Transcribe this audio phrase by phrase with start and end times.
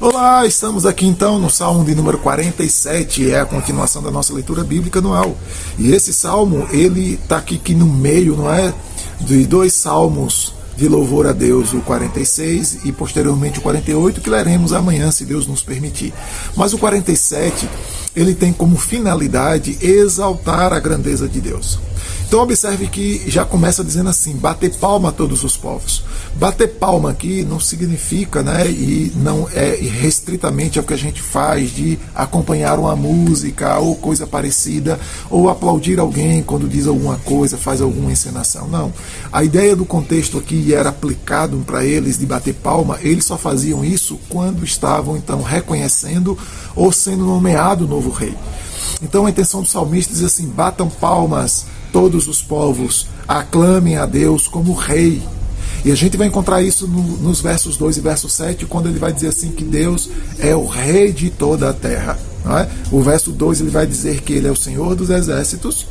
[0.00, 4.62] Olá, estamos aqui então no Salmo de número 47, é a continuação da nossa leitura
[4.62, 5.36] bíblica anual.
[5.76, 8.72] E esse salmo, ele está aqui, aqui no meio, não é?
[9.20, 14.72] De dois salmos de louvor a Deus, o 46 e posteriormente o 48, que leremos
[14.72, 16.14] amanhã, se Deus nos permitir.
[16.54, 17.68] Mas o 47,
[18.14, 21.80] ele tem como finalidade exaltar a grandeza de Deus.
[22.28, 26.04] Então observe que já começa dizendo assim: bater palma a todos os povos.
[26.34, 31.22] Bater palma aqui não significa, né, e não é restritamente é o que a gente
[31.22, 37.56] faz de acompanhar uma música ou coisa parecida, ou aplaudir alguém quando diz alguma coisa,
[37.56, 38.68] faz alguma encenação.
[38.68, 38.92] Não.
[39.32, 43.82] A ideia do contexto aqui era aplicado para eles de bater palma, eles só faziam
[43.82, 46.36] isso quando estavam então reconhecendo
[46.76, 48.36] ou sendo nomeado novo rei.
[49.02, 54.46] Então a intenção do salmista diz assim: batam palmas todos os povos, aclamem a Deus
[54.46, 55.22] como rei.
[55.84, 58.98] E a gente vai encontrar isso no, nos versos 2 e verso 7, quando ele
[58.98, 62.18] vai dizer assim que Deus é o rei de toda a terra.
[62.46, 62.68] É?
[62.90, 65.86] O verso 2 ele vai dizer que ele é o Senhor dos exércitos,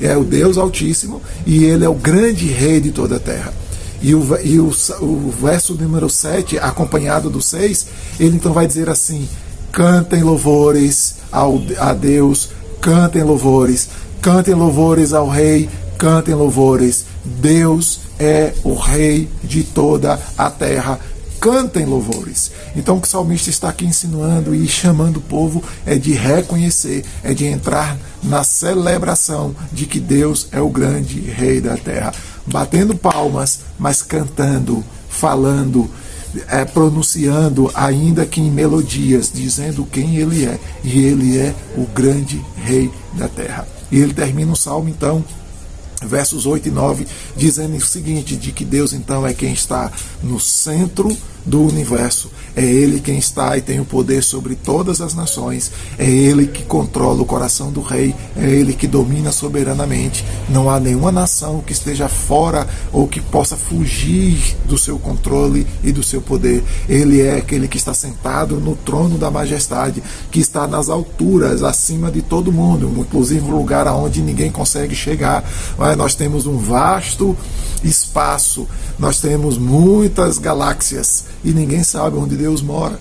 [0.00, 3.52] é o Deus Altíssimo e ele é o grande rei de toda a terra.
[4.00, 7.86] E o, e o, o verso número 7, acompanhado do 6,
[8.18, 9.28] ele então vai dizer assim:
[9.70, 13.88] cantem louvores ao, a Deus, cantem louvores,
[14.20, 17.06] cantem louvores ao Rei, cantem louvores.
[17.24, 21.00] Deus é o Rei de toda a terra.
[21.40, 22.52] Cantem louvores.
[22.76, 27.04] Então, o que o salmista está aqui insinuando e chamando o povo é de reconhecer,
[27.24, 32.14] é de entrar na celebração de que Deus é o grande Rei da terra.
[32.46, 35.90] Batendo palmas, mas cantando, falando,
[36.48, 40.58] é, pronunciando, ainda que em melodias, dizendo quem ele é.
[40.82, 43.66] E ele é o grande rei da terra.
[43.90, 45.24] E ele termina o salmo, então,
[46.06, 49.90] versos 8 e 9, dizendo o seguinte: de que Deus então é quem está
[50.22, 52.30] no centro do universo.
[52.54, 55.70] É Ele quem está e tem o poder sobre todas as nações.
[55.98, 58.14] É Ele que controla o coração do rei.
[58.36, 60.24] É Ele que domina soberanamente.
[60.48, 65.92] Não há nenhuma nação que esteja fora ou que possa fugir do seu controle e
[65.92, 66.62] do seu poder.
[66.88, 72.10] Ele é aquele que está sentado no trono da majestade, que está nas alturas, acima
[72.10, 75.44] de todo mundo, inclusive um lugar aonde ninguém consegue chegar.
[75.96, 77.36] Nós temos um vasto
[77.82, 82.98] espaço, nós temos muitas galáxias e ninguém sabe onde Deus mora.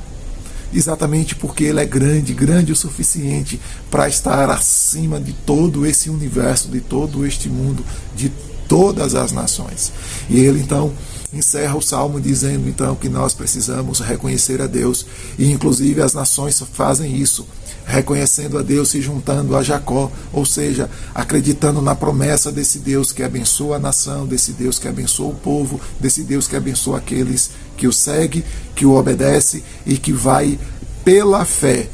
[0.73, 3.59] Exatamente porque Ele é grande, grande o suficiente
[3.89, 7.83] para estar acima de todo esse universo, de todo este mundo,
[8.15, 8.31] de
[8.67, 9.91] todas as nações.
[10.29, 10.93] E Ele então
[11.33, 15.05] encerra o salmo dizendo então que nós precisamos reconhecer a Deus
[15.37, 17.45] e inclusive as nações fazem isso
[17.85, 23.23] reconhecendo a Deus, se juntando a Jacó, ou seja, acreditando na promessa desse Deus que
[23.23, 27.87] abençoa a nação, desse Deus que abençoa o povo, desse Deus que abençoa aqueles que
[27.87, 28.43] o segue,
[28.75, 30.59] que o obedece e que vai
[31.03, 31.89] pela fé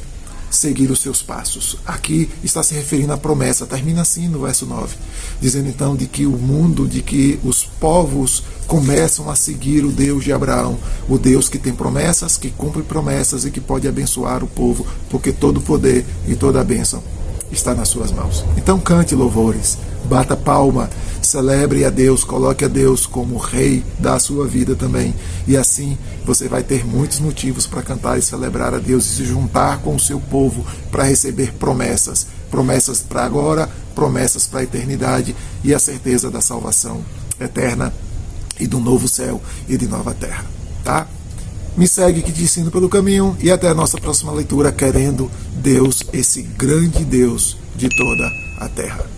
[0.50, 1.76] seguir os seus passos.
[1.86, 4.96] Aqui está se referindo à promessa, termina assim no verso 9,
[5.40, 10.22] dizendo então de que o mundo, de que os povos começam a seguir o Deus
[10.22, 14.46] de Abraão, o Deus que tem promessas, que cumpre promessas e que pode abençoar o
[14.46, 17.02] povo, porque todo o poder e toda a bênção
[17.50, 18.44] está nas suas mãos.
[18.58, 20.90] Então cante louvores, bata palma,
[21.22, 25.14] celebre a Deus, coloque a Deus como rei da sua vida também.
[25.46, 29.24] E assim você vai ter muitos motivos para cantar e celebrar a Deus e se
[29.24, 32.26] juntar com o seu povo para receber promessas.
[32.50, 37.02] Promessas para agora, promessas para a eternidade e a certeza da salvação
[37.40, 37.92] eterna
[38.58, 40.44] e do novo céu e de nova terra.
[40.84, 41.06] Tá?
[41.76, 46.02] Me segue que te ensino pelo caminho e até a nossa próxima leitura, querendo Deus,
[46.12, 49.17] esse grande Deus de toda a terra.